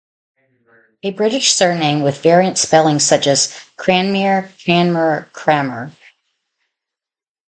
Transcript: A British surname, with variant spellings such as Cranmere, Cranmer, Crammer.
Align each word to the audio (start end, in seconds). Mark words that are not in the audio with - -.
A 1.03 1.11
British 1.11 1.51
surname, 1.51 2.01
with 2.01 2.23
variant 2.23 2.57
spellings 2.57 3.03
such 3.05 3.27
as 3.27 3.49
Cranmere, 3.77 4.49
Cranmer, 4.65 5.29
Crammer. 5.31 5.91